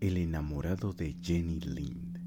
[0.00, 2.20] El enamorado de Jenny Lind.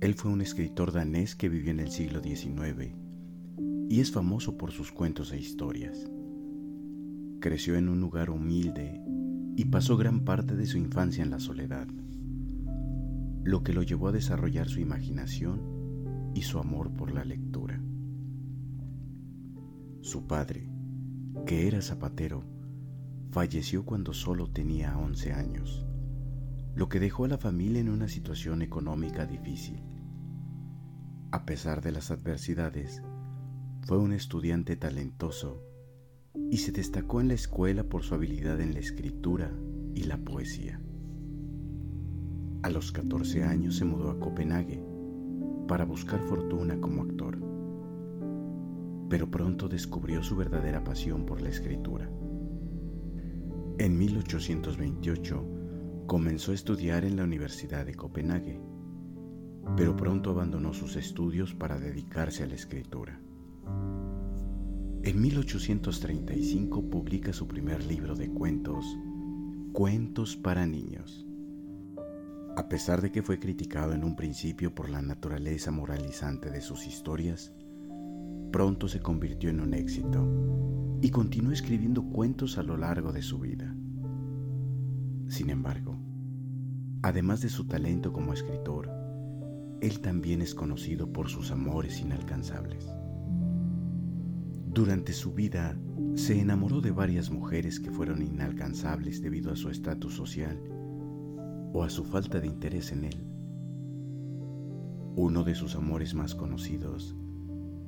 [0.00, 2.96] Él fue un escritor danés que vivió en el siglo XIX
[3.88, 6.10] y es famoso por sus cuentos e historias.
[7.38, 9.00] Creció en un lugar humilde
[9.54, 11.86] y pasó gran parte de su infancia en la soledad,
[13.44, 17.80] lo que lo llevó a desarrollar su imaginación y su amor por la lectura.
[20.00, 20.68] Su padre,
[21.46, 22.57] que era zapatero,
[23.30, 25.86] falleció cuando solo tenía 11 años,
[26.74, 29.82] lo que dejó a la familia en una situación económica difícil.
[31.30, 33.02] A pesar de las adversidades,
[33.82, 35.62] fue un estudiante talentoso
[36.50, 39.52] y se destacó en la escuela por su habilidad en la escritura
[39.94, 40.80] y la poesía.
[42.62, 44.82] A los 14 años se mudó a Copenhague
[45.66, 47.38] para buscar fortuna como actor,
[49.10, 52.10] pero pronto descubrió su verdadera pasión por la escritura.
[53.78, 58.60] En 1828 comenzó a estudiar en la Universidad de Copenhague,
[59.76, 63.20] pero pronto abandonó sus estudios para dedicarse a la escritura.
[65.04, 68.84] En 1835 publica su primer libro de cuentos,
[69.72, 71.24] Cuentos para Niños.
[72.56, 76.84] A pesar de que fue criticado en un principio por la naturaleza moralizante de sus
[76.84, 77.52] historias,
[78.50, 83.38] pronto se convirtió en un éxito y continuó escribiendo cuentos a lo largo de su
[83.38, 83.74] vida.
[85.28, 85.96] Sin embargo,
[87.02, 88.90] además de su talento como escritor,
[89.80, 92.88] él también es conocido por sus amores inalcanzables.
[94.66, 95.78] Durante su vida
[96.14, 100.60] se enamoró de varias mujeres que fueron inalcanzables debido a su estatus social
[101.72, 103.24] o a su falta de interés en él.
[105.16, 107.16] Uno de sus amores más conocidos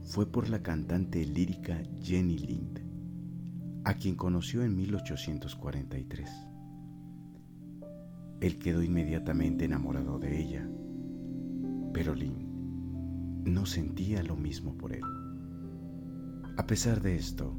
[0.04, 2.80] fue por la cantante lírica Jenny Lind,
[3.84, 6.30] a quien conoció en 1843.
[8.40, 10.68] Él quedó inmediatamente enamorado de ella,
[11.92, 12.50] pero Lind
[13.44, 15.04] no sentía lo mismo por él.
[16.56, 17.56] A pesar de esto,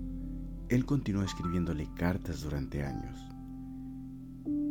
[0.69, 3.18] él continuó escribiéndole cartas durante años.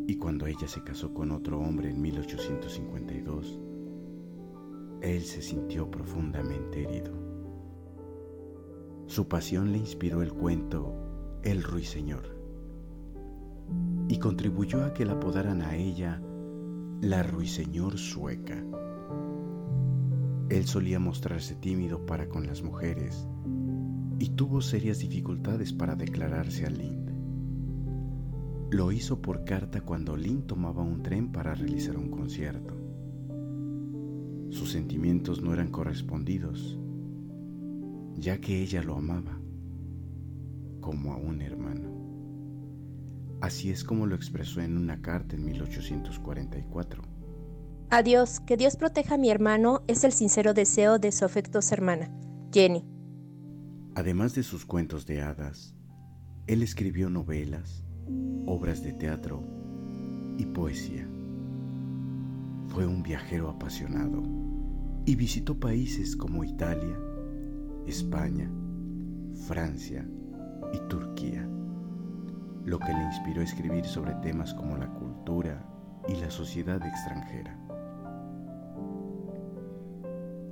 [0.06, 3.60] Y cuando ella se casó con otro hombre en 1852,
[5.02, 7.29] él se sintió profundamente herido.
[9.10, 10.94] Su pasión le inspiró el cuento
[11.42, 12.22] El Ruiseñor
[14.06, 16.22] y contribuyó a que la apodaran a ella
[17.00, 18.64] la Ruiseñor Sueca.
[20.48, 23.26] Él solía mostrarse tímido para con las mujeres
[24.20, 27.10] y tuvo serias dificultades para declararse a Lind.
[28.70, 32.76] Lo hizo por carta cuando Lind tomaba un tren para realizar un concierto.
[34.50, 36.78] Sus sentimientos no eran correspondidos,
[38.20, 39.40] ya que ella lo amaba
[40.80, 41.90] como a un hermano.
[43.40, 47.02] Así es como lo expresó en una carta en 1844.
[47.90, 52.10] Adiós, que Dios proteja a mi hermano es el sincero deseo de su afectuosa hermana,
[52.52, 52.84] Jenny.
[53.94, 55.74] Además de sus cuentos de hadas,
[56.46, 57.82] él escribió novelas,
[58.46, 59.42] obras de teatro
[60.36, 61.08] y poesía.
[62.68, 64.22] Fue un viajero apasionado
[65.06, 66.98] y visitó países como Italia,
[67.90, 68.48] España,
[69.48, 70.06] Francia
[70.72, 71.44] y Turquía,
[72.64, 75.66] lo que le inspiró a escribir sobre temas como la cultura
[76.08, 77.58] y la sociedad extranjera.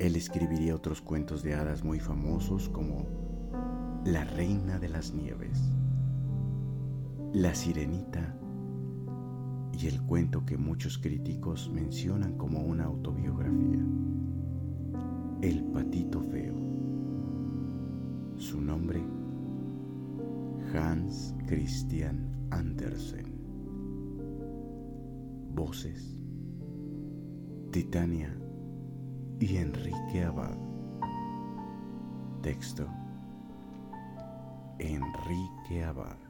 [0.00, 3.06] Él escribiría otros cuentos de hadas muy famosos como
[4.04, 5.60] la reina de las nieves,
[7.32, 8.34] la sirenita
[9.78, 13.78] y el cuento que muchos críticos mencionan como una autobiografía,
[15.41, 16.58] El patito feo.
[18.48, 19.04] Su nombre,
[20.72, 23.26] Hans Christian Andersen.
[25.50, 26.19] Voces,
[27.70, 28.34] Titania
[29.38, 30.56] y Enrique Abad.
[32.41, 32.88] Texto,
[34.78, 36.28] Enrique Abad.